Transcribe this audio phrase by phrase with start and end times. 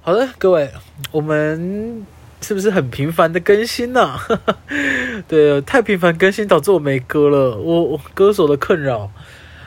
[0.00, 0.70] 好的，各位，
[1.10, 2.06] 我们
[2.40, 4.26] 是不是很频繁的更新呢、啊？
[5.28, 9.10] 对，太频繁更新导致我没歌了，我我歌手的困扰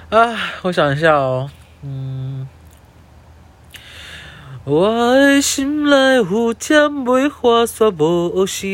[0.10, 0.36] 啊！
[0.64, 1.52] 我想一下哦，
[1.84, 2.48] 嗯，
[4.64, 8.66] 我的心内有点没话说无声，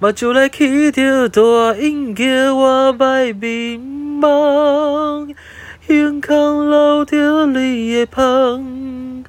[0.00, 2.24] 目睭来起着大音叫
[2.56, 3.78] 我别迷
[4.20, 5.32] 茫。
[5.90, 9.24] 天空留着你的胖，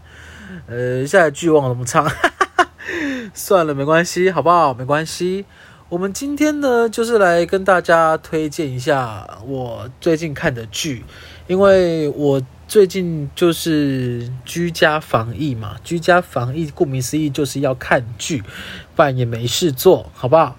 [0.67, 2.07] 呃，下一句忘了怎么唱，
[3.33, 4.71] 算了，没关系，好不好？
[4.71, 5.45] 没关系。
[5.89, 11.03] 我们今天呢，就是来跟大家推荐一下我最近看的剧，
[11.47, 18.43] 因为我最近就是居家防疫嘛，居家防疫顾名思义就是要看剧，
[18.95, 20.55] 不然也没事做，好不好？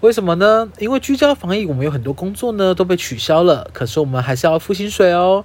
[0.00, 0.68] 为什么呢？
[0.78, 5.44] 因为居家防疫，我们有很多工作呢都被取消了，可是我们还是要付薪水哦。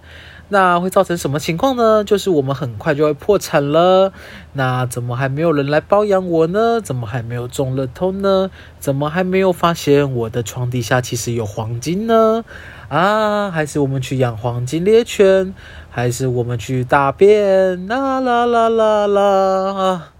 [0.49, 2.03] 那会造成什么情况呢？
[2.03, 4.11] 就是我们很快就会破产了。
[4.51, 6.81] 那怎么还没有人来包养我呢？
[6.81, 8.51] 怎么还没有中乐透呢？
[8.77, 12.43] 怎么还没有发现我的床底下其实有黄金呢？
[12.89, 15.55] 啊，还是我们去养黄金猎犬？
[15.89, 17.87] 还是我们去大便？
[17.87, 20.11] 啦啦啦啦啦啊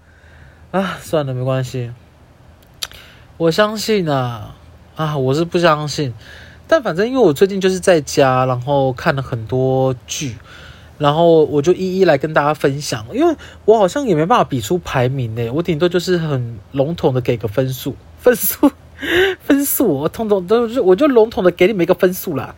[0.70, 0.96] 啊！
[1.02, 1.92] 算了，没关系。
[3.42, 4.54] 我相信啊，
[4.94, 6.14] 啊，我是不相信，
[6.68, 10.36] 但反正因为我最近就是在家，然后看了很多剧，
[10.96, 13.04] 然后我就一一来跟大家分享。
[13.12, 13.34] 因为
[13.64, 18.70] 我好像也没办法比出排名呢，我顶多就是很笼统的给个分数，分数，
[19.42, 22.54] 分数，我统统都是，我就笼统的给你们一个分数啦。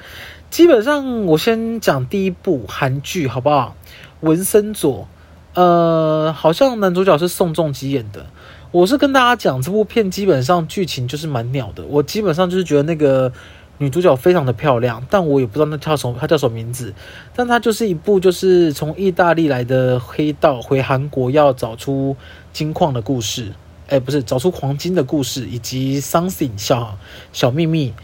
[0.51, 3.75] 基本上，我先讲第一部韩剧好不好？
[4.21, 5.09] 文森佐，
[5.55, 8.27] 呃，好像男主角是宋仲基演的。
[8.75, 11.85] 我是跟大家讲，这部片基本上剧情就是蛮鸟的。
[11.85, 13.33] 我基本上就是觉得那个
[13.79, 16.93] 女主角非常的漂亮，但我也不知道那叫什么，她叫什么名字。
[17.37, 22.17] 但她就是一部就是从意大利来的黑道回韩国要找出
[22.53, 23.53] 金矿的故事，
[23.87, 26.99] 哎，不是找出黄金的故事，以及 something 小
[27.33, 27.95] 小秘密。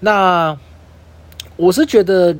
[0.00, 0.58] 那
[1.54, 2.36] 我是觉得，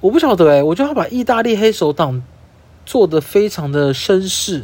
[0.00, 2.22] 我不晓得哎，我觉得他把意大利黑手党
[2.86, 4.62] 做得非常的绅士。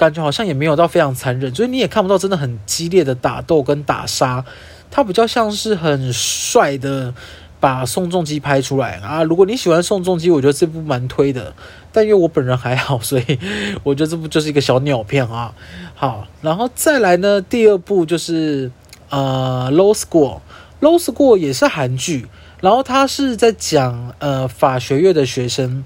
[0.00, 4.42] 感觉好像也没有到非常残忍，所以你也看不到真的很激烈的打斗跟打杀，
[4.90, 7.12] 它比较像是很帅的
[7.60, 9.22] 把宋仲基拍出来啊。
[9.22, 11.52] 如果你喜欢宋仲基，我觉得这部蛮推的，
[11.92, 13.38] 但因为我本人还好，所以
[13.82, 15.52] 我觉得这部就是一个小鸟片啊。
[15.94, 18.70] 好，然后再来呢，第二部就是
[19.10, 20.08] 呃《Law School》，
[20.80, 22.26] 《Law School》也是韩剧，
[22.62, 25.84] 然后它是在讲呃法学院的学生，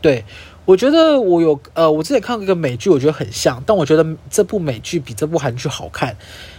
[0.00, 0.24] 对。
[0.70, 6.16] 我觉得我有呃，我之前看过一个美剧，我觉得很像，但我觉得这部美剧比这部韩剧好看。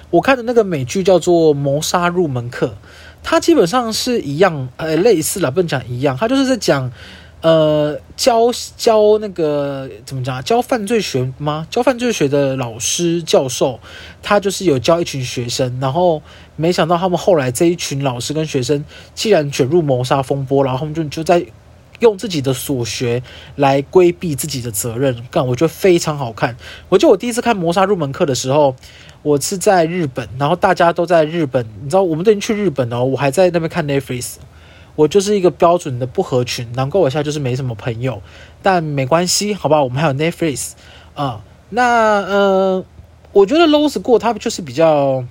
[0.09, 2.67] 我看的那个美剧叫做《谋杀入门课》，
[3.23, 6.91] 它基本上是一样，呃，类似啦，不能讲一样，它就是在讲，
[7.39, 11.65] 呃，教教那个怎么讲，教犯罪学吗？
[11.69, 13.79] 教犯罪学的老师教授，
[14.21, 16.21] 他就是有教一群学生，然后
[16.57, 18.83] 没想到他们后来这一群老师跟学生，
[19.15, 21.45] 既然卷入谋杀风波，然后他们就就在。
[22.01, 23.23] 用自己的所学
[23.55, 26.55] 来规避自己的责任，干，我觉得非常好看。
[26.89, 28.75] 我记得我第一次看《磨砂入门课》的时候，
[29.21, 34.35] 我是在日本，然后大家都在日本，你知道，我们都已经去日本了，我还在那边看 Netflix。
[34.95, 38.21] 我就是一个标准的不合群，难怪我现在就是没什么朋友。
[38.61, 40.71] 但没关系，好吧，我们还有 Netflix
[41.13, 42.85] 啊、那呃，
[43.31, 45.23] 我觉得《Law School》它就是比较，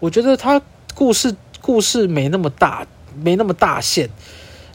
[0.00, 0.62] 我觉得它
[0.94, 2.86] 故事故事没那么大，
[3.22, 4.08] 没那么大线。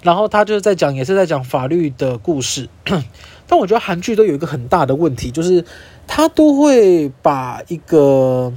[0.02, 2.70] 然后他就是在讲，也是在讲法律的故事。
[3.48, 5.64] 但我觉得韩剧都有一个很大的问题，就是
[6.06, 8.54] 他都会把一个，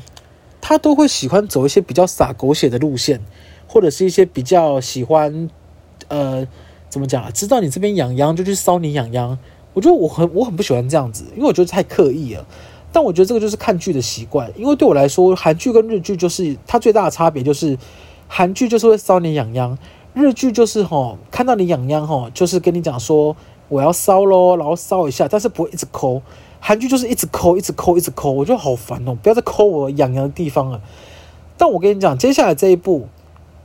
[0.60, 3.20] 他都会喜欢走一些比较洒狗血的路线，
[3.66, 5.48] 或者是一些比较喜欢，
[6.08, 6.46] 呃，
[6.88, 7.30] 怎么讲啊？
[7.30, 9.38] 知道你这边痒痒就去搔你痒痒。
[9.72, 12.44] 我觉得我很我很不喜欢这样子，因为我觉得太刻意了。
[12.92, 17.78] 但我觉得这个就是看剧的习惯，因为对我来说，韩剧跟日剧就是它最大的差别就是，
[18.26, 19.78] 韩剧就是会搔你痒痒。
[20.14, 23.36] 日剧就是吼，看到你痒痒吼，就是跟你讲说
[23.68, 26.20] 我要烧咯，然后烧一下，但是不会一直抠。
[26.58, 30.80] 韩剧就是一直抠，一直抠，一直抠，我觉得好烦哦，不要再抠我痒痒的地方了。
[31.56, 33.06] 但我跟你讲，接下来这一部，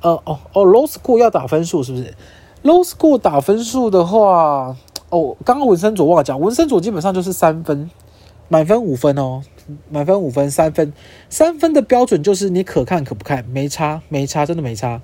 [0.02, 2.14] 呃哦哦，Low School 要打分数是不是
[2.64, 4.76] ？Low School 打分数的话，
[5.10, 7.90] 哦，刚刚文森佐忘了讲，文森佐基本上就是三分，
[8.48, 9.42] 满分五分哦，
[9.90, 10.94] 满分五分，三分，
[11.30, 15.02] 三分的标准就是你可看可不看，没差没差，真的没差。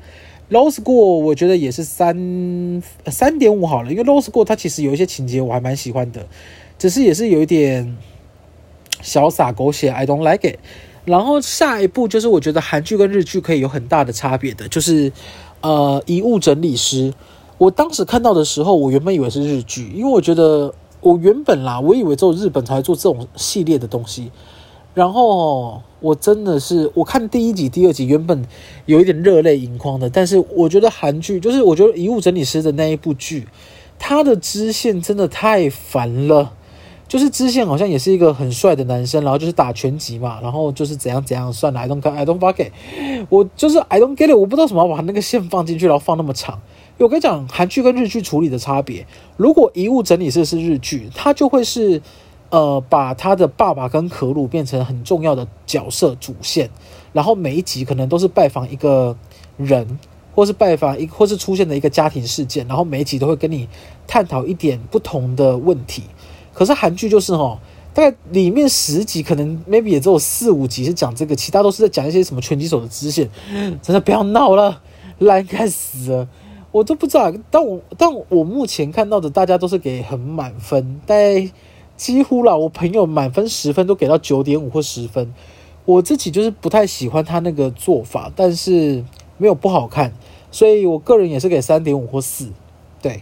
[0.52, 6.28] Law School 我觉得也是三三点五好了，因为 Law School 它其实有一些情节我还蛮喜欢的，
[6.78, 7.98] 只是也是有一点
[9.02, 10.60] 小洒狗血，I don't like it。
[11.06, 15.12] 然后下一部就是我觉得韩剧跟日剧可以有很大的差别的，就是
[15.62, 17.14] 呃遗物整理师。
[17.58, 24.32] 我当时看到的时候，我原本以为是日剧，因为我觉得我原本啦，我以为只有日本才会做这种系列的东西。
[24.94, 28.46] 然后我真的是，我看第一集、第二集，原本
[28.86, 30.10] 有一点热泪盈眶的。
[30.10, 33.48] 但是我觉得韩剧，就是我觉得《遗物整理师》的那一部剧，
[33.98, 36.54] 他的支线真的太烦了。
[37.08, 42.72] 就是支线好像也是一个很帅的男生，然后就是打拳击嘛，然后就是怎样怎样，算了，I don't I don't fuck it，
[43.30, 46.62] 我就是 I don't get it，我不知道什么把那个线放进去，然后放那么长。
[46.98, 49.06] 我跟你讲，韩剧跟日剧处理的差别，
[49.36, 52.02] 如果《遗物整理师》是日剧，它就会是。
[52.52, 56.70] 呃，把他的爸爸跟可鲁变成很重要的角色主线，
[57.14, 59.16] 然后每一集可能都是拜访一个
[59.56, 59.98] 人，
[60.36, 63.70] 或是拜访一，或是出现的一个家庭事件，然后每一集都会跟你
[64.06, 66.04] 探讨一点不同的问题。
[66.54, 67.58] 可是韩剧就是哦，
[67.94, 73.30] 大概里面十集可能 maybe 也只有四五集是讲这个，其他都是在讲一些什么拳击手的支线。
[73.82, 74.82] 真的不要闹了，
[75.20, 76.28] 烂该死了，
[76.74, 77.32] 我都不知道。
[77.50, 81.50] 但我但我目前看到的，大家都是给很满分，但。
[82.02, 85.32] 几乎啦，我朋友满分十分都给到九点五或十分，
[85.86, 89.06] 我自己就是不太喜欢他那个做法，但是
[89.38, 90.12] 没有不好看，
[90.50, 92.54] 所以我个人也是给三点五或四。
[93.04, 93.22] 对，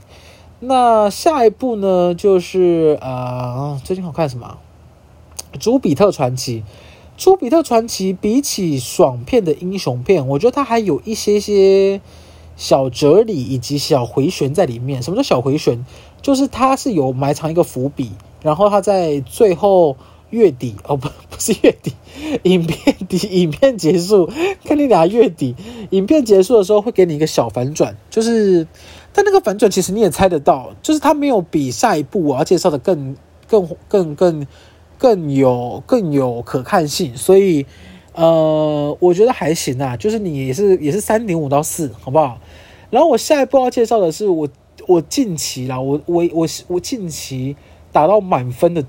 [0.62, 4.58] 那下一部呢，就是呃，最近好看什么？
[5.60, 6.62] 《朱比特传奇》。
[7.22, 12.00] 《朱比特传奇》比起爽片的英雄片，我觉得它还有一些些
[12.56, 15.04] 小哲理以及小回旋在里面。
[15.04, 15.86] 什么叫小回旋？
[16.22, 18.14] 就是它是有埋藏一个伏笔。
[18.42, 19.98] 然后他在最后
[20.30, 21.92] 月底哦，不 不是月底，
[22.44, 24.30] 影片底 影片结束，
[24.64, 25.56] 看你俩月底
[25.90, 28.68] 影片结束的时候会给你一个小反转，就是
[29.12, 33.16] 但那个反转其实你也猜得到，就是他没有比下一部我要介绍的更
[33.48, 34.48] 更更更
[34.98, 37.66] 更有更有可看性，所以
[38.14, 42.40] 呃我觉得还行啊，就是你也是也是三点五到四，好不好？
[42.92, 44.48] 然后我下一部要介绍的是我
[44.88, 47.56] 我近期啦，我我我我近期。
[47.92, 48.84] 打到满分的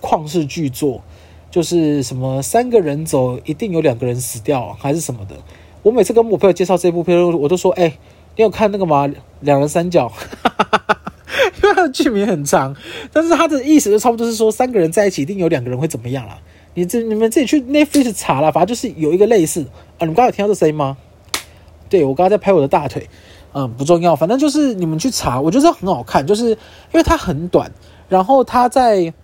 [0.00, 1.02] 旷世巨作，
[1.50, 5.36] 就是什么三个人走一定有两个人死掉，还是什么的。
[5.82, 7.98] 我每次跟我朋友介绍这部片，我都说：“哎、
[8.36, 9.08] 你有看那个吗？
[9.40, 10.12] 两人三脚。”
[11.62, 12.74] 因为它的剧名很长，
[13.12, 16.38] 但是它的意思就差不多是说三个人在一起一定有两个人会怎么样啦。
[16.74, 19.62] 你这你们自己去 Netflix 查啦，反正就是有一个类似
[19.98, 20.00] 啊。
[20.00, 20.96] 你们刚才有听到这声音吗？
[21.88, 23.08] 对，我刚刚在拍我的大腿，
[23.52, 26.56] 嗯，不重要，反正就是你们去查，我觉得很好看，就是因
[26.94, 27.70] 为它很短。
[28.12, 29.14] 然后他在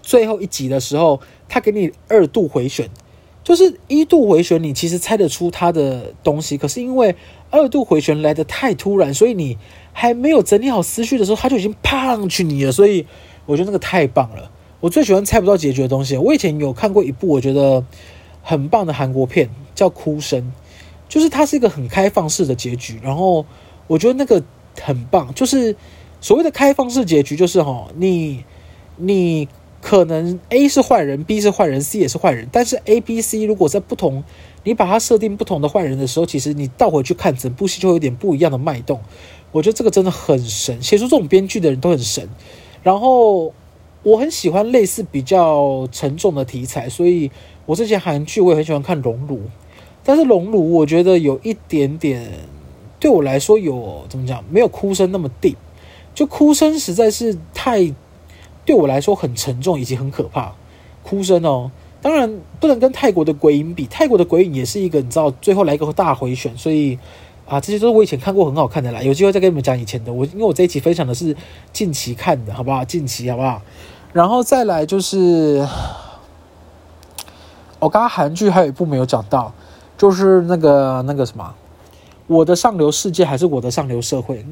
[0.00, 1.20] 最后一集的时候，
[1.50, 2.88] 他给你二度回旋，
[3.44, 7.14] 就是一度回旋，你其实猜得出他的东西，可是因为
[7.50, 9.58] 二度回旋来得太突然，所以你
[9.92, 12.72] 还没有整理好思绪的时候，他就已经 punch 你了。
[12.72, 13.04] 所以
[13.44, 14.50] 我觉得那个太棒了，
[14.80, 16.16] 我最喜欢猜不到结局的东西。
[16.16, 17.84] 我以前有看过一部我觉得
[18.42, 20.40] 很棒的韩国片，叫《哭声》，
[21.06, 23.44] 就是它是一个很开放式的结局，然后
[23.86, 24.42] 我觉得那个
[24.80, 25.76] 很棒，就是。
[26.20, 28.44] 所谓的开放式结局就是哈，你
[28.96, 29.48] 你
[29.80, 34.22] 可能 A 是坏人，B 是坏人，C 也是坏人，但是 A、B、C 如果在不同，
[34.64, 39.00] 你把它设定不同的坏人的时候，其实你倒回去看整部戏就会有点不一样的脉动。
[39.52, 42.28] 我觉得这个真的很神，写出这种编剧的人都很神。
[42.82, 43.54] 然后
[44.02, 47.30] 我很喜欢类似比较沉重的题材，所以
[47.64, 49.36] 我之前韩剧我也很喜欢看《熔炉》，
[50.04, 52.30] 但是《熔炉》我觉得有一点点
[53.00, 55.56] 对我来说有怎么讲，没有哭声那么 deep。
[56.14, 57.92] 就哭声实在是太
[58.64, 60.52] 对我来说很沉重以及很可怕，
[61.02, 61.70] 哭声哦，
[62.02, 66.98] 当然不能跟泰国的鬼影比，泰国的鬼影也是一个你知道最后来一个大回旋，所以
[67.46, 70.12] 啊，这些都是我以前看过很好看的啦，有机会再跟你们讲以前的。
[70.12, 71.34] 我因为我这一期分享的是
[71.72, 72.84] 近期看的，好不好？
[72.84, 73.60] 近期好不好？
[74.12, 75.66] 然后再来就是，
[77.78, 79.52] 我刚刚韩剧还有一部没有讲到，
[79.96, 81.54] 就是那个那个什么，
[82.26, 84.44] 我的上流世界还是我的上流社会。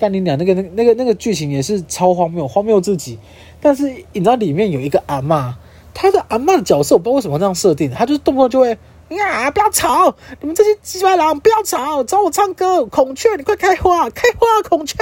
[0.00, 3.18] 但你俩那个那那个那个剧情也是超荒谬，荒谬至极。
[3.60, 5.52] 但是你知道里面有一个阿嬷，
[5.92, 8.72] 她的阿嬷的角色我不知道为什么这样设定，她就是动不动就会
[9.18, 14.96] 啊，不要吵，你们这些鸡巴狼不要吵，找我唱歌，孔雀你快开花，开花孔雀，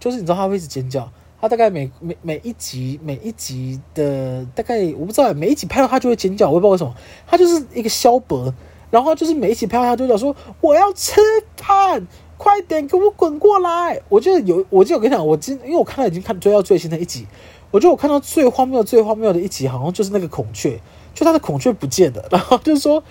[0.00, 6.94] 就是你知道她会一直尖叫，她大概每每每一集每一集的大概我不知道每一集拍到她就会尖叫，我也不知道为什么，
[7.26, 8.54] 她就是一个萧伯，
[8.90, 11.20] 然后就是每一集拍到她就讲说我要吃
[11.56, 12.06] 饭。
[12.38, 14.00] 快点给我滚过来！
[14.08, 17.26] 我记得有，我记得我跟你讲，我今因为我看到已经看追到最新的一集，
[17.70, 20.78] 我觉得我看到最荒谬、最荒谬的一集，好像就是那个孔雀，
[21.14, 23.02] 就他的孔雀不见了，然后就是说，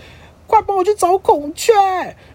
[0.48, 1.74] 快帮我去找孔雀，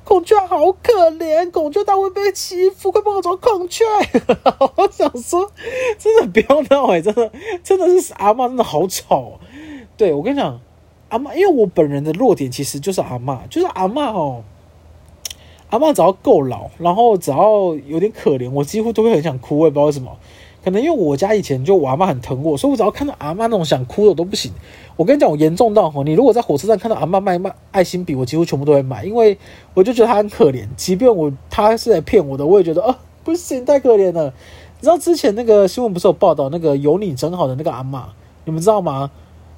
[0.03, 3.85] 孔雀好可怜，孔雀它会被欺负，快帮我找孔雀。
[4.77, 5.51] 我想说，
[5.97, 7.31] 真的不要闹哎，真的
[7.63, 9.39] 真的是阿嬷，真的好吵。
[9.97, 10.61] 对，我跟你讲，
[11.11, 14.43] 阿嬷，因为我本人的弱点其实就是阿嬷，就是阿嬷哦。
[15.71, 19.59] 阿嬷只要够老，然后只要有点可怜，我几乎都会很想哭。
[19.59, 20.11] 我也不知道为什么，
[20.65, 24.53] 可能因为我家以前就我阿嬷很疼我，所以我只要看到阿嬷那种想哭的我都不行。
[24.97, 29.39] 我跟你讲，我严重到吼，你如果在火车站看到阿嬷卖卖爱心笔，我几乎全部都会买，因为
[29.73, 30.67] 我就觉得她很可怜。
[30.77, 34.27] 即便我她是来骗我的，我也觉得哦，不行，太可怜了。
[34.81, 38.03] 你知道之前那个新闻不是有报道那个有你真好的那个阿嬷，
[38.45, 39.11] 你们知道吗？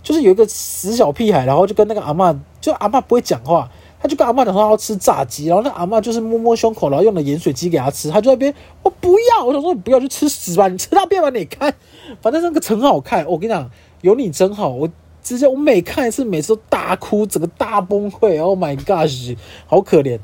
[0.02, 3.70] 就是有一个死小屁孩，然后就跟那个阿嬷，就阿嬷不会讲话。
[4.02, 8.10] 他就跟阿嬷讲说他要吃炸鸡，然后那阿嬷就是摸摸胸口，然后用了盐水鸡给他吃。
[8.10, 11.72] 他就在那边，我不要，我想说你不要去吃屎吧，你吃大便吧，你看，
[12.20, 13.24] 反正那个很好看。
[13.26, 14.70] 我跟你讲，有你真好。
[14.70, 14.88] 我
[15.22, 18.42] 直接我每看一次，每次都大哭，整个大崩溃。
[18.42, 20.18] Oh my gosh，好可怜。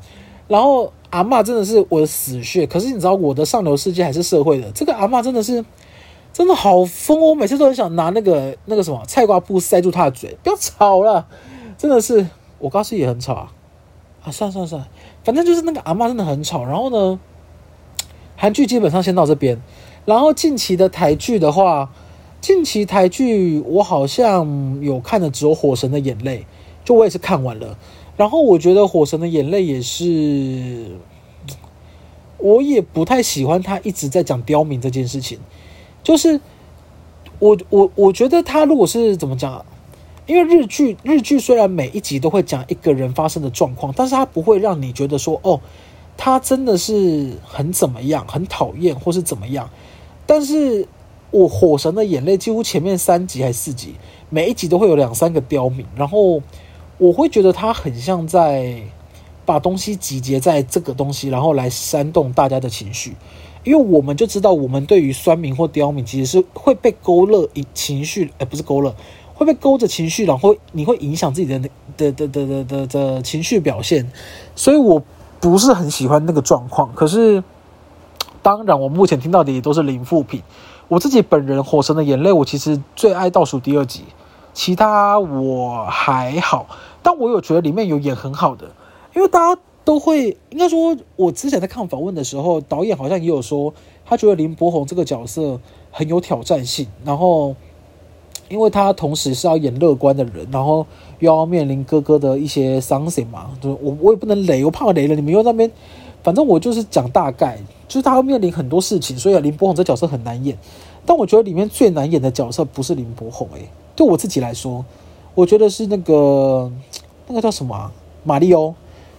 [0.49, 4.69] 然后阿嬷真的是我的死穴，可是你知道我的上流世界还是社会的。
[4.71, 5.63] 这个阿嬷真的是
[6.33, 11.25] 真的好疯，我每次都很想拿那个那个什么菜瓜布塞住他的嘴，不要吵了，
[11.77, 13.53] 真的是我刚才也很吵啊。
[14.23, 14.87] 啊，算了算了算了，
[15.23, 16.65] 反正就是那个阿嬷真的很吵。
[16.65, 17.19] 然后呢，
[18.35, 19.61] 韩剧基本上先到这边。
[20.05, 21.91] 然后近期的台剧的话，
[22.41, 26.39] 近期台剧我好像有看的只有《火神的眼泪》，
[26.87, 27.77] 就我也是看完了。
[28.17, 30.97] 然后我觉得《火神的眼泪》也是，
[32.37, 35.39] 我也不太喜欢他一直在讲刁民这件事情。
[36.01, 36.41] 就是
[37.39, 39.65] 我我我觉得他如果是怎么讲啊？
[40.29, 45.59] 因为日剧，日剧虽然每一集都会讲一个人发生的状况，但是它不会让你觉得说，哦，
[46.15, 49.67] 他真的是很怎么样，很讨厌，或是怎么样。
[50.27, 50.87] 但是
[51.31, 53.95] 我火神的眼泪几乎前面三集还是四集，
[54.29, 56.39] 每一集都会有两三个刁民，然后
[56.99, 58.83] 我会觉得他很像在
[59.47, 63.15] 把东西集结在这个东西，然后来煽动大家的情绪。
[63.63, 68.95] 因为我们就知道，我们对于酸民或刁民其实是会被勾勒一情绪，而不是勾勒。
[69.39, 71.57] 会被勾着情绪，然后你会影响自己的
[71.95, 74.11] 的的的的的的情绪表现，
[74.53, 75.01] 所以我
[75.39, 76.93] 不是很喜欢那个状况。
[76.93, 77.41] 可是，
[78.43, 80.43] 当然，我目前听到的也都是零负评。
[80.89, 84.03] 我自己本人《火神的眼泪》，我其实最爱倒数第二集，
[84.53, 86.67] 其他我还好。
[87.01, 88.69] 但我有觉得里面有演很好的，
[89.15, 93.73] 因为大家都会应该说，我之前在看访问的时候，导演好像也有说，
[94.05, 97.55] 他觉得林柏宏这个角色很有挑战性，然后。
[98.49, 100.85] 因为他同时是要演乐观的人，然后
[101.19, 105.71] 又要面临哥哥的一些伤心嘛，就我我也不能雷，我怕我雷了你们又那边，
[106.23, 110.57] 反正我就是讲大概，就是他要面临很多事情，所以林柏宏这角色很难演。
[111.05, 114.83] 但我觉得里面最难演的角色不是林柏宏，诶，对我自己来说，
[115.35, 116.71] 我觉得是那个
[117.27, 117.91] 那个叫什么啊，
[118.23, 118.73] 马里欧。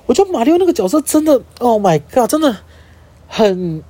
[0.07, 2.57] 我觉得马里欧那个角色真的，Oh my god，真的
[3.29, 3.83] 很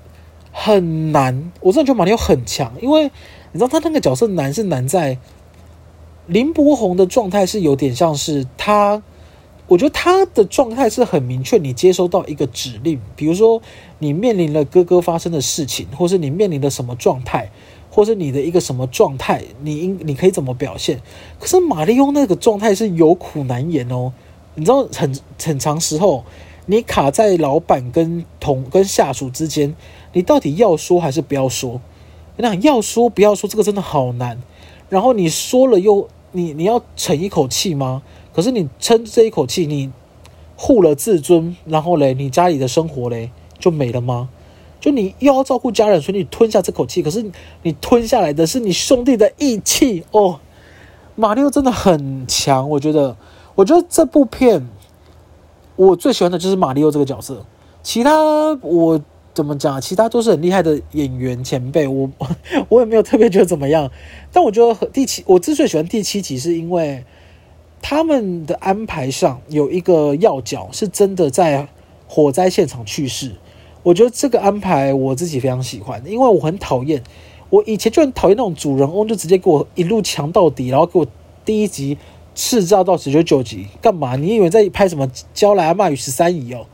[0.52, 1.50] 很难。
[1.61, 3.11] 我真的觉得马里欧很强，因为。
[3.52, 5.19] 你知道他那个角色难是难在
[6.26, 9.02] 林柏宏的状态是有点像是他，
[9.66, 13.61] 我觉得他的状态是很明确，你接收到一个指令，比如说
[13.99, 17.50] 你面临了哥哥发生的事情，或是你面临的什么状态，
[17.90, 21.00] 或是你的一个什么状态，你应你可以怎么表现？
[21.40, 24.12] 可是马力欧那个状态是有苦难言哦，
[24.54, 26.25] 你知道很很长时候
[26.66, 29.75] 你卡在老板跟同跟下属之间，
[30.12, 31.80] 你到底要说还是不要说？
[32.37, 34.40] 那要说不要说，这个真的好难。
[34.88, 38.02] 然后你说了又你你要逞一口气吗？
[38.32, 39.92] 可是你撑这一口气，你
[40.56, 44.28] 护了自尊，然后嘞，你家里的生活嘞就没了吗？
[44.80, 47.30] 就你又要照顾家人，所以你吞下这口气，可是
[47.62, 50.40] 你吞下来的是你兄弟的义气哦。
[51.14, 53.16] 马力欧真的很强，我觉得，
[53.54, 54.66] 我觉得这部片
[55.76, 57.44] 我最喜欢的就是马力欧这个角色，
[57.82, 59.00] 其他我。
[59.40, 59.80] 怎么讲？
[59.80, 62.11] 其他都是很厉害的演员前辈，我
[62.68, 63.90] 我也没有特别觉得怎么样。
[64.30, 67.02] 但我觉得第七，我之所以喜欢第七集，是因为
[67.80, 71.66] 他们的安排上有一个要角是真的在
[72.06, 73.32] 火灾现场去世。
[73.82, 77.02] 我觉得这个安排我自己非常喜欢，因为我很讨厌，
[77.49, 81.06] 我以前就很讨厌那种主人翁就直接给我一路强到底，然后给我
[81.47, 81.97] 第一集
[82.35, 84.16] 赤照到十九九集，干嘛？
[84.16, 86.66] 你以为在拍什么《娇兰阿嬷与十三姨》哦？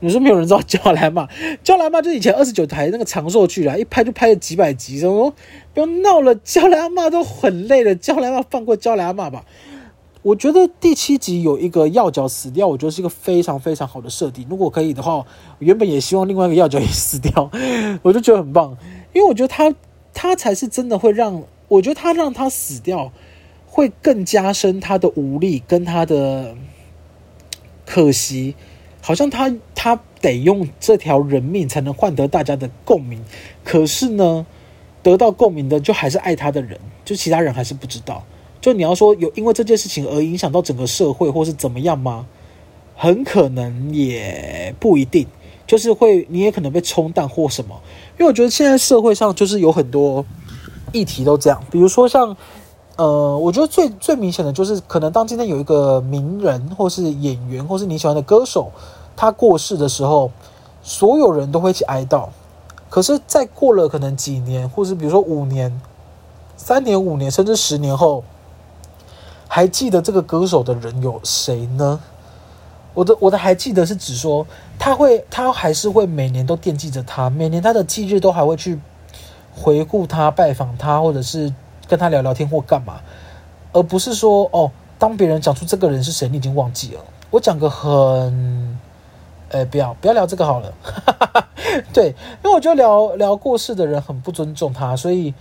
[0.00, 1.26] 你说没有人知道娇兰嘛？
[1.64, 4.98] 娇兰嘛，就以前二十九台那个长寿剧啦，一拍就拍了几百集。
[4.98, 5.32] 什么
[5.72, 9.44] 不要闹了，娇兰嘛都很累了，娇兰嘛放过娇兰嘛吧。
[10.22, 14.44] 我觉得第七集有一个要角死掉，我觉得是一个非常非常好的设定。
[14.50, 15.24] 如果可以的话，
[15.60, 17.50] 原本也希望另外一个要角也死掉，
[18.02, 18.76] 我就觉得很棒，
[19.12, 19.72] 因为我觉得他
[20.12, 23.12] 他才是真的会让，我觉得他让他死掉
[23.66, 26.56] 会更加深他的无力跟他的
[27.84, 28.56] 可惜。
[29.06, 33.22] 好像他他得用这条人命才能换得大家的共鸣，
[33.62, 34.44] 可是呢，
[35.00, 38.24] 得到共鸣的就还是爱他的人，就其他人还是不知道。
[38.60, 42.26] 就你要说有因为这件事情而影响到整个社会或是怎么样吗？
[42.96, 45.24] 很可能也不一定。
[45.68, 47.80] 就是会你也可能被冲淡或什么。
[48.18, 50.24] 因为我觉得现在社会上就是有很多
[50.90, 52.36] 议题都这样，比如说像
[52.96, 58.72] 呃，我觉得最最明显的就是可能当今天有一个名人或是演员或是你喜欢的歌手
[59.16, 60.30] 他过世的时候，
[60.82, 62.28] 所有人都会一起哀悼。
[62.88, 65.80] 可是再过了可能几年，或是比如说五年、
[66.56, 68.22] 三年、五年，甚至十年后，
[69.48, 71.98] 还记得这个歌手的人有谁呢？
[72.94, 74.46] 我的我的还记得是指说，
[74.78, 78.80] 他会他还是会每年都惦记着他，每年他的忌日都还会去
[79.54, 81.52] 回顾他、拜访他，或者是
[81.88, 83.00] 跟他聊聊天或干嘛，
[83.72, 87.00] 而不是说哦，当别人讲出这个人是谁，你已经忘记了。
[87.30, 88.78] 我讲个很，
[89.50, 90.72] 哎，不要不要聊这个好了，
[91.92, 92.08] 对，
[92.42, 95.32] 因为我觉得聊聊过世的人很不尊重他，所以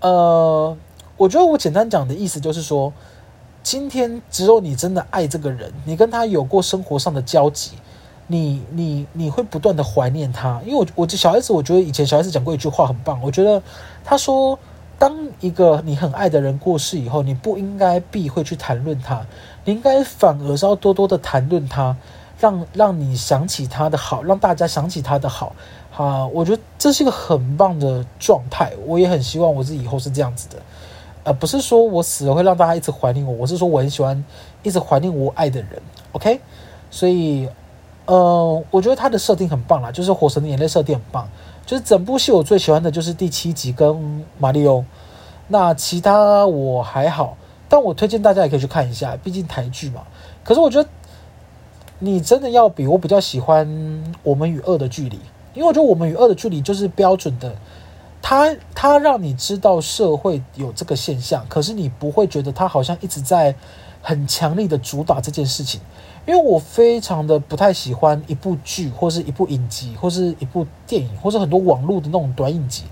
[0.00, 0.76] 呃，
[1.16, 2.92] 我觉得我简单讲的意思就是说。
[3.64, 7.70] 今天只有你真的爱这个人，你跟他有过生活上的交集，
[8.26, 10.60] 你你你会不断的怀念他。
[10.66, 13.62] 因为我我小孩子，我觉得以前小孩子讲过一句话很棒，我觉得
[14.04, 14.58] 他说，
[14.98, 19.24] 当一个你很爱的人过世以后，你不应该避讳去谈论他，
[19.64, 21.96] 你应该反而是要多多的谈论他，
[22.42, 25.54] 让让你想起他的好，让大家想起他的好。
[25.96, 30.56] 啊，我觉得这是一个很棒的状态，我也很希望我自己以后是这样子的。
[31.22, 34.24] 呃，不是说我死了会让大家一直怀念我，我是说我很喜欢
[34.64, 35.80] 一直怀念我爱的人
[36.12, 36.40] ，OK？
[36.90, 37.48] 所以，
[38.06, 41.28] 呃，我觉得他的设定很棒啦，就是《火神的眼泪》设定很棒，
[41.64, 44.84] 就是整部戏我最喜欢的就是第七集跟马里欧，
[45.46, 47.36] 那其他我还好，
[47.68, 50.02] 但我推荐大家也可以去看一下，毕竟台剧嘛。
[50.42, 50.88] 可是我觉得
[52.04, 53.64] 你真的要比我比较喜欢
[54.24, 55.16] 《我们与恶的距离》，
[55.54, 57.54] 因为我觉得《我们与恶的距离》就是标准的。
[58.20, 63.54] 他他让你知道社会有这个现象，可是你不会觉得他好像一直在
[64.00, 65.80] 很强力的主打这件事情。
[66.26, 72.82] 因为我非常的不太喜欢一部剧或是一部影集或是一部电影或是很多网络的那种短影集，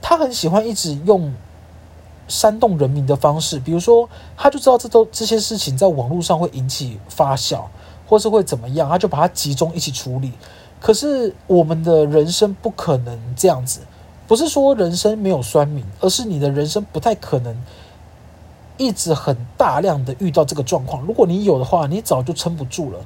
[0.00, 1.34] 他很喜欢一直用
[2.28, 7.64] 煽动人民的方式，比如说他就知道这都这些事情在网络上会引起发酵，
[8.06, 10.32] 或是会怎么样，他就把它集中一起处理。
[10.80, 13.80] 可是我们的人生不可能这样子。
[14.26, 17.54] 不是说人生没有酸民，而是你的人生不太可能
[18.78, 21.02] 一直很大量的遇到这个状况。
[21.02, 23.00] 如果你有的话，你早就撑不住了。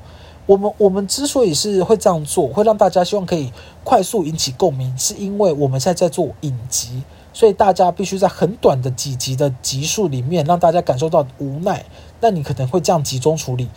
[0.46, 11.84] 我们我们之所以是会这样做，会让大家希望可以快速引起共鸣，是因为我们现在在做影集，所以大家必须在很短的几集的集数里面让大家感受到无奈。
[12.20, 13.68] 那你可能会这样集中处理，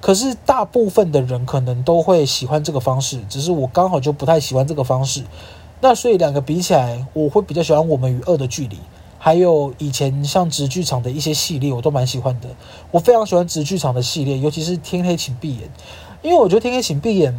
[0.00, 5.22] 可是大部分的人可能都会喜欢这个方式，只是我刚好就不太喜欢这个方式。
[5.82, 8.76] 那所以两个比起来，我会比较喜欢《我们与恶的距离》，
[9.18, 12.48] 还有以前像直剧场的一些系列，我都蛮喜欢的。
[12.90, 15.68] 我非常喜欢直剧场的系列，尤其是《天黑请闭眼》，
[16.22, 17.32] 因为我觉得《天黑请闭眼》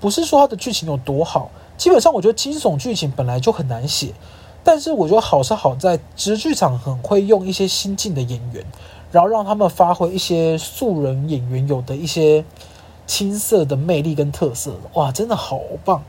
[0.00, 4.12] 不是说它的剧情有多好，基本上我觉得惊悚剧情本来就很难写，
[4.62, 8.64] 但是我觉得好是好在直剧场很会用一些新进的演员，
[9.12, 12.44] 然后让他们发挥一些素人演员有的一些
[13.06, 16.02] 青涩的魅力跟特色，哇，真的好棒！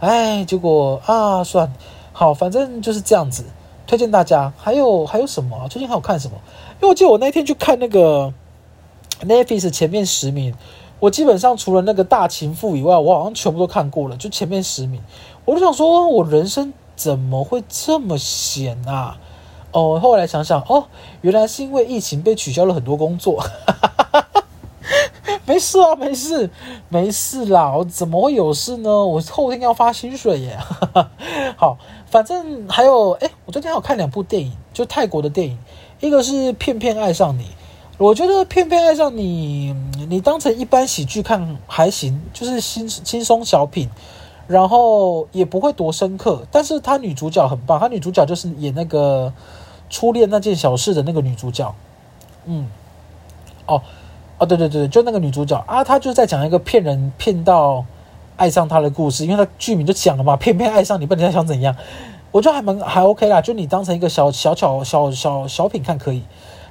[0.00, 1.72] 哎，结果啊，算
[2.12, 3.44] 好，反正就是这样子。
[3.86, 5.68] 推荐大家，还有还有什么？
[5.68, 6.36] 最近还有看什么？
[6.80, 8.32] 因为我记得我那天去看那个
[9.20, 10.54] Netflix 前面十名，
[10.98, 15.02] 我基本上除了那个大情妇以外，我好像全部都看过了，就前面十名。
[15.44, 19.18] 我就想说，我人生怎么会这么闲啊？
[19.72, 20.84] 哦，后来想想，哦，
[21.22, 23.42] 原来是因为疫情被取消了很多工作。
[25.44, 26.48] 没事啊，没事，
[26.88, 27.74] 没事啦。
[27.76, 28.90] 我怎么会有事呢？
[28.90, 30.56] 我后天要发薪水耶。
[31.56, 35.58] 好，反正还有，诶，我昨天还有看两部电影，就泰国的电影，
[36.00, 37.44] 一个是《骗骗爱上你》。
[37.98, 39.74] 我觉得《骗骗爱上你》，
[40.08, 43.88] 你当成一般喜剧看还行，就是轻轻松小品，
[44.46, 46.46] 然后也不会多深刻。
[46.50, 49.32] 但是她女主角很棒，她女主角就是演那个
[49.92, 51.72] 初恋那件小事的那个女主角。
[52.46, 52.66] 嗯，
[53.66, 53.80] 哦。
[54.38, 57.84] 哦，对对对，就那个女主角啊，她就在讲一个骗人骗到
[58.36, 61.76] 爱上她的故事，因为她剧名就讲了嘛，骗骗爱上你，不知道你在想怎样？
[62.32, 66.22] 我觉得还蛮还 OK 啦，就你当成一个小小巧小小小，小品看可以。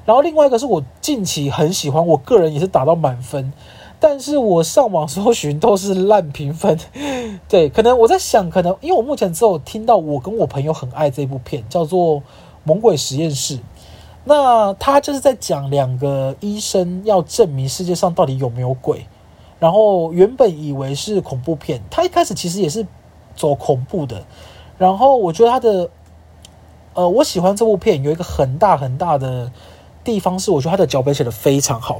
[0.05, 3.53] 然后另外一个是我近期很喜欢，我个人也是打到满分，
[4.01, 6.77] 但是我上网搜寻都是烂评分。
[7.47, 12.17] 对，可能我在想，可能因为我目前只有听到我跟我朋友很爱这部片，叫做
[12.63, 13.57] 《猛鬼实验室》。
[14.23, 19.07] 那他就是在讲两个医生要证明世界上到底有没有鬼，
[19.59, 22.85] 然后原本以为是恐怖片，他一开始其实也是
[23.35, 24.23] 走恐怖的，
[24.77, 25.89] 然后我觉得他的，
[26.93, 29.51] 呃，我喜欢这部片有一个很大很大的
[30.03, 31.99] 地方是，我觉得他的脚本写得非常好，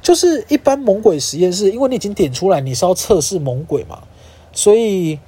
[0.00, 3.98] 就是一般猛鬼实验室，因为你已经点出来你是要测试猛鬼嘛，
[4.50, 5.20] 所以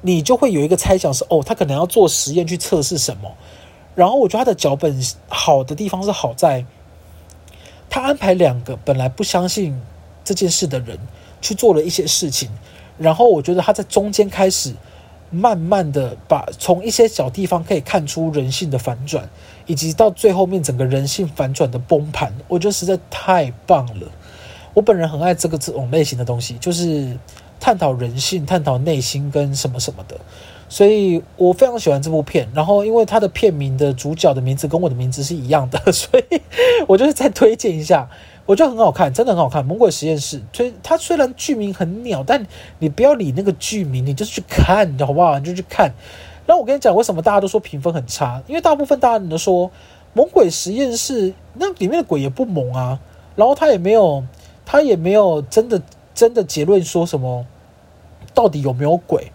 [0.00, 3.30] 你就会有一个猜想是哦，他可能要做实验去测试什么。
[3.96, 6.64] 然后我觉得他的脚本好的地方是好在，
[7.90, 9.80] 他安排两个本来不相信
[10.22, 10.98] 这件事的人
[11.40, 12.50] 去做了一些事情，
[12.98, 14.74] 然后我觉得他在中间开始
[15.30, 19.28] 慢慢的把从一些小地方可以看出人性的反转，
[19.66, 24.06] 以及到最后面整个人性反转的崩盘，我觉得实在太棒了。
[24.74, 27.18] 我本人很爱这个这种类型的东西，就是
[27.58, 30.20] 探讨人性、探讨内心跟什么什么的。
[30.68, 36.42] 所以我非常喜欢这部片，然后因为它的片名的主角的名字跟我的名字是一样的，所以
[36.88, 38.08] 我就是再推荐一下，
[38.46, 39.62] 我觉得很好看，真的很好看。
[39.66, 42.44] 《猛鬼实验室》所以它虽然剧名很鸟，但
[42.80, 45.38] 你不要理那个剧名，你就是去看，好不好？
[45.38, 45.92] 你就去看。
[46.46, 48.42] 然后我跟你讲，为什么大家都说评分很差？
[48.48, 49.68] 因为大部分大人都说
[50.14, 52.98] 《猛鬼实验室》那里面的鬼也不猛啊，
[53.36, 54.24] 然后他也没有，
[54.64, 55.80] 他也没有真的
[56.12, 57.46] 真的结论说什么
[58.34, 59.30] 到底有没有鬼，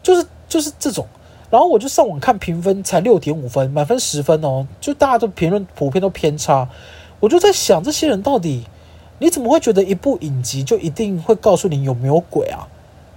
[0.00, 0.24] 就是。
[0.48, 1.06] 就是这种，
[1.50, 6.68] 然后我就上网看评分，才六点五分，满分十分哦，就大家都评论普遍都偏差。
[7.20, 8.64] 我就在想，这些人到底，
[9.18, 12.68] 你怎么会觉得一部影集就一定会告诉你有没有鬼啊？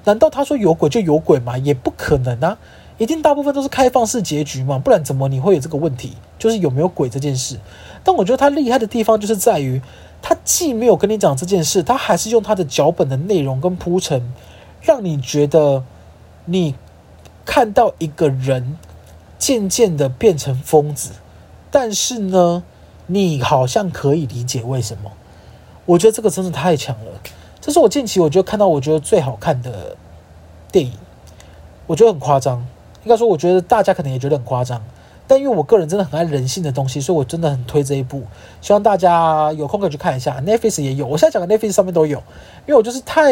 [0.05, 1.57] 难道他说有鬼就有鬼吗？
[1.57, 2.57] 也不可能啊，
[2.97, 6.13] 一定大部分都是开放式结局嘛，不然怎么你会有这个问题？
[6.37, 7.59] 就是有没有鬼这件事。
[8.03, 9.81] 但我觉得他厉害的地方就是在于，
[10.21, 14.33] 他既没有跟你讲这件事，他还是用他的脚本的内容跟铺陈，
[14.81, 15.83] 让你觉得
[16.45, 16.75] 你。
[17.49, 18.77] 看到一个人
[19.39, 21.13] 渐渐的变成疯子，
[21.71, 22.61] 但是呢，
[23.07, 25.11] 你好像可以理解为什么。
[25.87, 27.11] 我觉得这个真的太强了，
[27.59, 29.97] 这是我近期我觉得看到我觉得最好看的
[30.71, 30.93] 电影。
[31.87, 32.63] 我觉得很夸张，
[33.03, 34.79] 应该说我觉得大家可能也觉得很夸张，
[35.25, 38.21] 但因为我个人真的很爱人性的东西，所以我真的很推这一部，
[38.61, 40.39] 希望大家有空可以去看一下。
[40.41, 42.19] Netflix 也有，我现在讲的 Netflix 上面都有，
[42.67, 43.31] 因为我就是太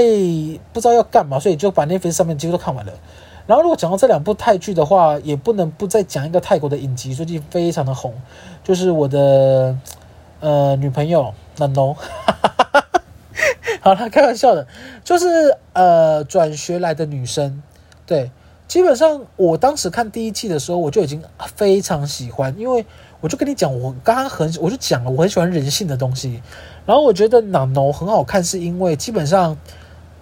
[0.74, 2.92] 不知道要干嘛，所以就把 Netflix 上面几乎都看完了。
[3.48, 8.14] 然后，如果讲到这两部泰剧的话，也不能不再讲一个泰国的影集，最近非常的红，
[8.62, 9.78] 就是我的
[10.42, 11.96] 呃女朋友 Nano。
[13.80, 14.68] 好了，开玩笑的，
[15.02, 17.64] 就是呃转学来的女生。
[18.06, 18.32] 对，
[18.68, 21.24] 基本上我当时看第一季的时候，我就已经
[21.56, 22.86] 非常喜欢，因为
[23.22, 26.42] 我就跟你讲，我刚刚很我就讲了，我很喜欢人性的东西。
[26.86, 29.56] 然后我觉得 Nano 很好看，是因为基本上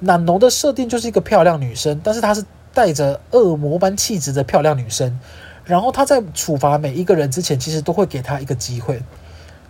[0.04, 2.46] Nano 的设定就是一个漂亮女生，但是她是。
[2.76, 5.18] 带着恶魔般气质的漂亮女生，
[5.64, 9.02] 然后她在处罚每一个人之前，其实都会给她一个机会，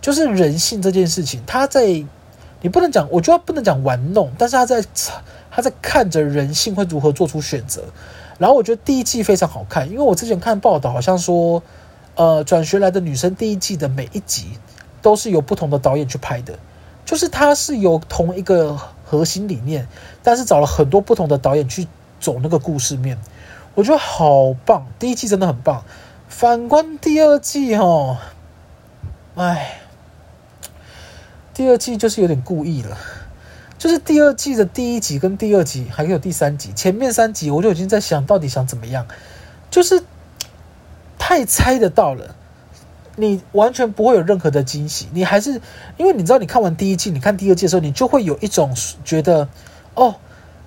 [0.02, 1.40] 就是人性这件事情。
[1.46, 1.86] 她在，
[2.60, 4.84] 你不能讲，我觉得不能讲玩弄，但是她在，
[5.52, 7.84] 她在看着人性会如何做出选择。
[8.38, 11.62] 然后我觉得第一季非常好看，因为我之前看报道，好像说，
[12.16, 14.48] 呃，转学来的女生第一季的每一集
[15.00, 16.58] 都是由不同的导演去拍的，
[17.04, 19.86] 就是她是有同一个核心理念，
[20.24, 21.86] 但是找了很多不同的导演去。
[22.18, 23.18] 走那个故事面，
[23.74, 24.86] 我觉得好棒。
[24.98, 25.84] 第一季真的很棒。
[26.28, 28.18] 反观第二季哦，
[29.36, 29.80] 哎，
[31.54, 32.98] 第二季就是有点故意了。
[33.78, 39.06] 就是第二季的第一集跟第二集，还有第三集，前面三集我就已经在想到底想怎么样，
[39.70, 40.02] 就是
[41.18, 42.34] 太猜得到了，
[43.14, 45.06] 你完全不会有任何的惊喜。
[45.12, 45.60] 你还是
[45.96, 48.74] 因为你知道，你看完第一季，你看第二季的时候，你就会有一种
[49.04, 49.48] 觉得，
[49.94, 50.16] 哦。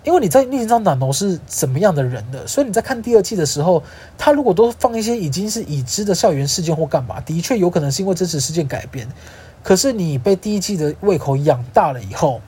[0.03, 3.83] 因为你在你知道 Nano 是怎么样的人的，所以你在看第二季的时候，
[4.17, 9.07] 他如果都放一些已经是已知的校园事件或干嘛，的确有可能是因为真实事件改编。
[9.61, 12.39] 可是你被第一季的胃口养大了以后，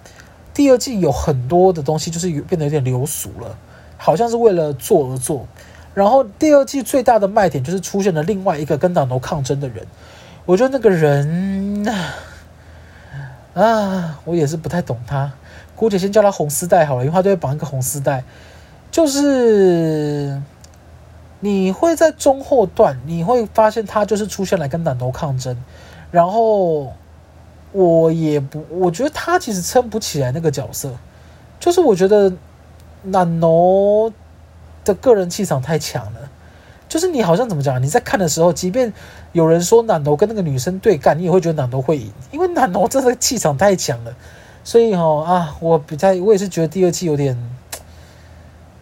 [0.53, 3.57] 第二季有很多的东西就是变得有点流俗了，
[3.97, 5.45] 好像是为了做而做。
[5.93, 9.85] 然后第二季最大的卖点就是出现了另外一个跟党斗抗争的人，
[10.45, 11.85] 我觉得那个人
[13.53, 15.33] 啊，我也是不太懂他。
[15.81, 18.23] 姑且先叫他红丝带好了，因为他都会绑一个红丝带。
[18.91, 20.39] 就是
[21.39, 25.57] 你会在中后段，你会发现他就是出现来跟 Nano 抗争。
[26.11, 26.93] 然后
[27.71, 30.91] 我也不，我觉得他其实撑不起来那个角色。
[31.59, 32.31] 就是我觉得
[33.07, 34.13] Nano
[34.85, 36.29] 的个人气场太强了。
[36.87, 37.81] 就是你好像怎么讲？
[37.81, 38.93] 你在看的时候，即便
[39.31, 44.13] 有人说 Nano 跟那个女生对干，你也会觉得 Nano 会赢，因为 Nano 真的气场太强了。
[44.63, 47.37] 所以哦啊，我比较我也是觉得第二季有点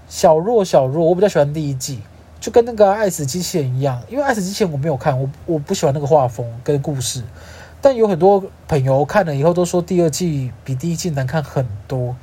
[0.08, 2.02] 小弱小弱，我比较喜欢第一季，
[2.40, 7.24] 就跟那个《爱死机器人》一样，因为《爱死机器人》我没有看，我我不喜欢那个画风跟故事，
[7.82, 12.16] 但有很多朋友看了以后都说第二季比第一季难看很多，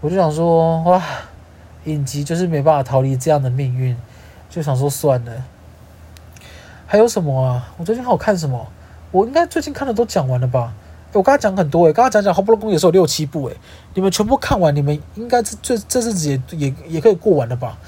[0.00, 1.02] 我就想说哇，
[1.84, 3.96] 影集就是没办法逃离这样的命运，
[4.50, 5.44] 就想说算了。
[6.86, 7.72] 还有什么啊？
[7.76, 8.66] 我最近还有看什么？
[9.12, 10.72] 我应该最近看的都讲完了吧？
[11.16, 13.56] 我刚才讲很多诶，刚刚讲讲《红楼梦》也是有六七部诶，
[13.94, 17.78] 你们全部看完，你们应该这这这日子也也也可以过完了吧？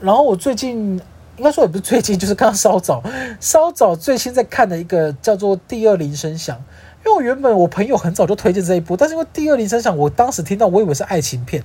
[0.00, 1.00] 然后我最近
[1.36, 3.02] 应该说也不是最近，就是刚刚稍早
[3.40, 6.56] 稍早最新在看的一个叫做《第二铃声响》，
[7.04, 11.64] 因为我原本我朋友很早就推荐这一部，但是因为《第二铃声响》，我当时听到我以为是爱情片，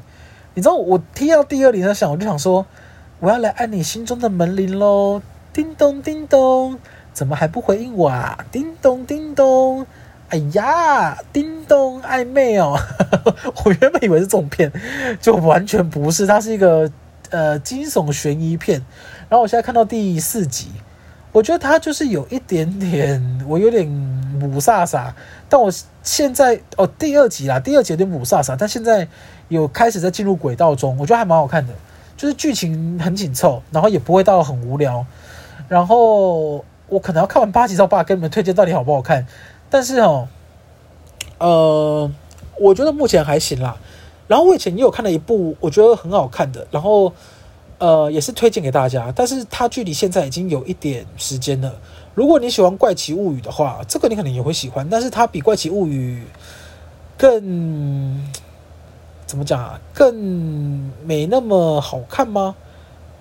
[0.54, 2.66] 你知道我听到《第二铃声响》，我就想说
[3.20, 5.22] 我要来按你心中的门铃喽，
[5.52, 6.80] 叮咚叮咚，
[7.14, 8.46] 怎么还不回应我啊？
[8.52, 9.86] 叮咚叮咚。
[10.34, 12.76] 哎呀，叮咚，暧昧哦！
[13.64, 14.72] 我原本以为是这种片，
[15.22, 16.92] 就完全不是，它是一个
[17.30, 18.84] 呃惊悚悬疑片。
[19.30, 20.72] 然后我现在看到第四集，
[21.32, 23.86] 我觉得它就是有一点点，我有点
[24.42, 25.14] 雾煞煞。
[25.48, 29.08] 但我现在哦，第二集啦，第二集有点雾煞煞，但现在
[29.50, 31.74] 有开始在进入轨道中，我觉得还蛮好看的，
[32.18, 35.06] 就是剧情很紧凑，然后也不会到很无聊。
[35.68, 39.28] 然后我可能要看完八集之后，爸跟你们推荐到底好不好看。
[39.74, 40.28] 但是哦，
[41.40, 42.12] 呃，
[42.60, 43.76] 我觉得目前还行啦。
[44.28, 47.12] 然后我以前也有看了一部我觉得很好看的，然后
[47.80, 49.12] 呃也是推荐给大家。
[49.16, 51.74] 但是它距离现在已经有一点时间了。
[52.14, 54.88] 如果你喜欢《怪奇物语》的话，这个你可能也会喜欢。
[54.88, 56.22] 但是它比《怪奇物语》
[57.18, 58.24] 更
[59.26, 59.82] 怎么讲啊？
[59.92, 60.14] 更
[61.04, 62.54] 没那么好看吗？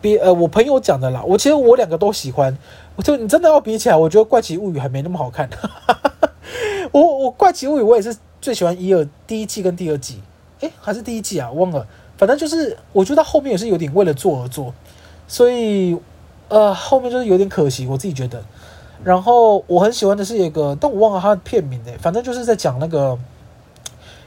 [0.03, 1.23] 比呃，我朋友讲的啦。
[1.27, 2.59] 我其实我两个都喜欢。
[2.95, 5.49] 我就你真的要比起来，我觉得《怪奇物语》还没那么好看。
[6.93, 10.23] 我我怪奇物语我也是最喜欢一二第一季跟第二季，
[10.61, 11.51] 诶，还是第一季啊？
[11.51, 11.87] 忘了，
[12.19, 14.73] 反正就是我觉得后面也是有点为了做而做，
[15.27, 15.99] 所以
[16.49, 18.43] 呃后面就是有点可惜，我自己觉得。
[19.03, 23.19] 然后我很喜欢的是一个，但我忘了它的片名诶，反正就是在讲那个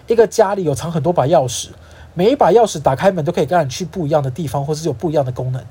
[0.08, 1.70] 一个家里有藏很多把钥匙，
[2.14, 5.64] 每一把钥匙打开门都可以让你去不一样的地方，或是有不一样的功能。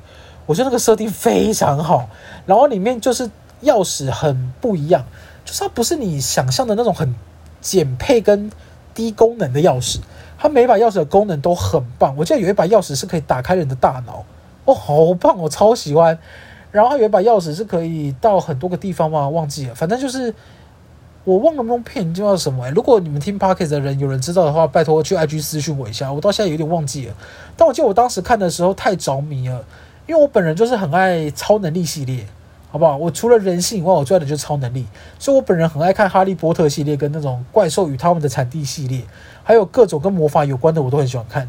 [0.46, 2.09] 我觉得那个设定非常好，
[2.46, 3.28] 然后里面就是
[3.62, 5.04] 钥匙很不一样。
[5.44, 7.14] 就是它不是你想象的那种很
[7.61, 8.50] 简配跟
[8.94, 9.98] 低功能的钥匙，
[10.38, 12.16] 它每把钥匙的功能都很棒。
[12.16, 14.24] 我记得有一把钥匙是可以打开人的大脑，
[14.64, 16.18] 哦，好棒，我超喜欢。
[16.70, 19.28] 然后还有一把钥匙是可以到很多个地方嘛？
[19.28, 20.35] 忘记了，反正就是
[21.22, 22.70] 我忘了那片叫什么、欸。
[22.70, 27.14] 如果你们听 Podcast 的人有人知道的话，拜托去 IG 私讯我一下，我到现在有点忘记了。
[27.57, 29.64] 但我记得我当时看的时候太着迷了，
[30.07, 32.26] 因为我本人就是很爱超能力系列。
[32.74, 32.96] 好不好？
[32.96, 34.84] 我除了人性以外，我最爱的就是超能力。
[35.16, 39.00] 所以我本人很爱看《哈利波特》系列，跟那种怪兽与他们的产地系列，
[39.44, 41.48] 还有各种跟魔法有关的，我都很喜欢看。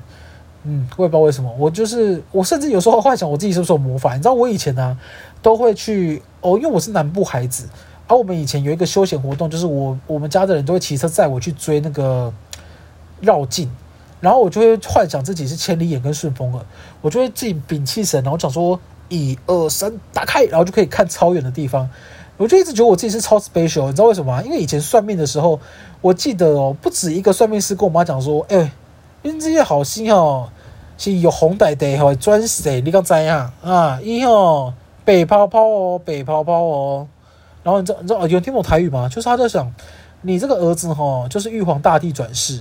[0.65, 4.13] 嗯，我也不知道为什么，我就是我甚至有时候幻想我自己是不是有魔法。
[4.13, 4.95] 你知道我以前呢、
[5.41, 7.67] 都会去哦，因为我是南部孩子，
[8.05, 12.31] 而、我们以前有一个休闲活动，就是我我们家的人都会骑车载我去追那个
[13.21, 13.67] 绕境，
[14.21, 16.63] 然后我就会幻想自己是千里眼跟顺风耳，
[17.01, 18.79] 我就会自己屏气神，然后想说。
[19.09, 21.89] 一二三，打开，然后就可以看超远的地方。
[22.37, 24.43] 我就一直觉得我自己是超 special，你知道为什么吗？
[24.43, 25.59] 因为以前算命的时候，
[26.01, 28.71] 我记得哦，不止一个算命师跟我妈讲说：“哎、欸，
[29.21, 30.49] 你这些好心哦，
[30.97, 32.81] 是有红带带会转谁？
[32.81, 33.53] 你刚知呀？
[33.63, 34.73] 啊，一哦
[35.05, 37.07] 北泡泡哦，北泡泡哦。”
[37.63, 39.07] 然后你知道你知道有听懂台语吗？
[39.07, 39.73] 就是他在想
[40.21, 42.59] 你这个儿子哈、哦，就是玉皇大帝转世。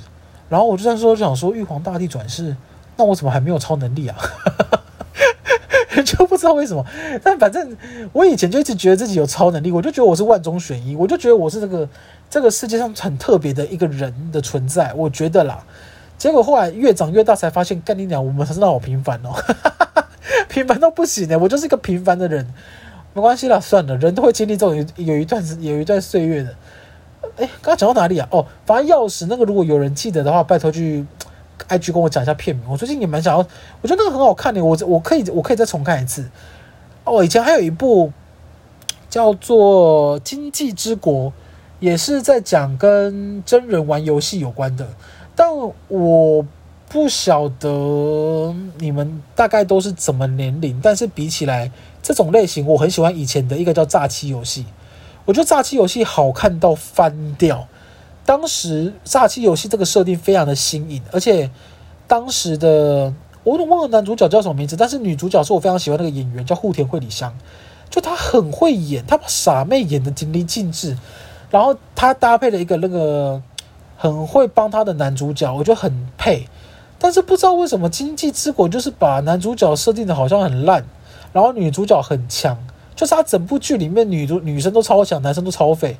[0.49, 2.57] 然后我就在说，就想说玉皇大帝转世，
[2.97, 4.17] 那我怎么还没有超能力啊？
[6.05, 6.85] 就不知道为什么，
[7.23, 7.77] 但反正
[8.13, 11.89] 我以前就一直觉得自己有超能力，我就觉得我是万中选一，我就觉得我是这个
[12.29, 15.65] 这个世界上很特别的一个人的存在，我觉得啦。
[16.17, 19.35] 结果后来越长越大，才发现干你娘，我们才知道好平凡哦，
[20.49, 21.39] 平凡到不行呢。
[21.39, 22.47] 我就是一个平凡的人，
[23.13, 26.55] 没关系啦，算了，人都会经历这种有有一段有一段岁月的。
[27.37, 28.29] 哎，刚刚讲到哪里啊？
[28.31, 31.05] 哦，反正钥匙那个，如果有人记得的话，拜托去。
[31.69, 33.47] IG 跟我讲一下片名，我最近也蛮想要，
[33.81, 36.29] 我觉得那个很好看的，我我可以我可以再重看一次。
[37.05, 38.13] 哦，以前还有一部
[39.09, 41.31] 叫做《经济之国》，
[41.81, 44.89] 也是在讲跟真人玩游戏有关的，
[45.37, 45.49] 但
[45.89, 46.45] 我
[46.89, 51.71] 不晓得你们大概都是怎么年龄，但是比起来
[52.03, 54.65] 这种类型，我很喜欢以前的一个叫诈欺游戏，
[55.25, 57.69] 我觉得诈欺游戏好看到翻掉。
[58.27, 61.51] 当时诈欺游戏这个设定非常的新颖，而且
[62.07, 67.37] 当时的我都忘了男主角叫什么名字，但是女主角是我非常喜欢那个演员叫户田惠梨香，
[67.91, 70.97] 就她很会演，她把傻妹演得淋漓尽致，
[71.51, 73.43] 然后她搭配了一个那个
[73.97, 76.49] 很会帮她的男主角，我觉得很配。
[76.99, 80.83] 但是不知道为什么《经济之国》就是把男主角设定的好像很烂，
[81.35, 82.57] 然后女主角很强，
[82.97, 85.99] 就是他整部剧里面女主女生都超强，男生都超废。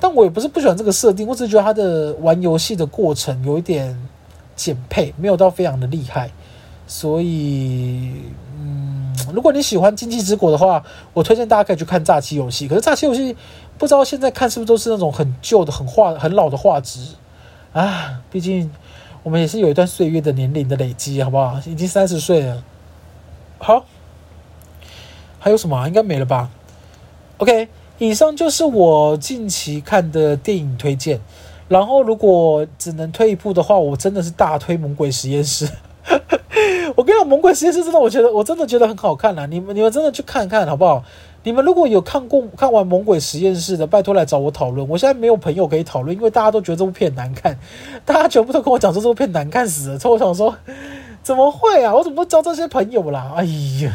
[0.00, 3.96] 但我也不是不喜欢这个设定，我只是觉得他的玩游戏的过程有一点
[4.56, 6.30] 简配，没有到非常的厉害，
[6.86, 8.12] 所以
[8.58, 10.82] 嗯，如果你喜欢《经济之国》的话，
[11.12, 12.66] 我推荐大家可以去看《诈欺游戏》。
[12.68, 13.34] 可是《诈欺游戏》
[13.78, 17.00] 不知道现在看是不是都是那种很旧的、很画、很老的画质
[17.72, 18.20] 啊？
[18.30, 18.70] 毕竟
[19.22, 21.60] 我们也是有一段岁月的年龄的累积，好不好？
[21.66, 22.62] 已经三十岁了。
[23.58, 23.84] 好，
[25.38, 25.86] 还有什么？
[25.86, 26.50] 应该没了吧
[27.38, 27.68] ？OK，
[28.00, 31.20] 以上就是我近期看的电影推荐。
[31.68, 35.66] 然后，如果只能推一部的话，我真的是大推《猛鬼实验室》。
[36.96, 39.44] 我跟你讲，《猛鬼实验室》真的，我觉得我真的觉得很好看啦。
[39.44, 41.04] 你们你们真的去看看好不好？
[41.42, 44.88] 你们如果有看过看完《猛鬼实验室》的，拜托来找我讨论。
[44.88, 47.56] 我现在没有朋友可以讨论，因为大家都觉得这部片难看，
[48.04, 49.98] 大家全部都跟我讲说这部片难看死了。
[49.98, 50.56] 所以我想说，
[51.22, 51.94] 怎么会啊？
[51.94, 53.34] 我怎么会交这些朋友啦？
[53.36, 53.44] 哎
[53.84, 53.92] 呀，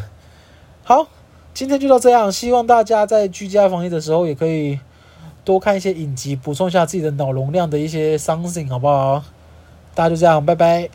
[0.83, 1.07] 好，
[1.55, 2.31] 今天就到这样。
[2.31, 4.77] 希望大家在居家防疫的时候也可以。
[5.45, 9.23] 多看一些影集，补充一下自己的脑容量的一些 something，好不好？
[9.93, 10.89] 大家就这样，拜拜。